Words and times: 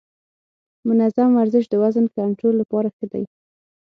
منظم 0.87 1.29
ورزش 1.37 1.63
د 1.69 1.73
وزن 1.83 2.05
کنټرول 2.17 2.55
لپاره 2.61 2.87
ښه 2.95 3.05
دی. 3.11 3.23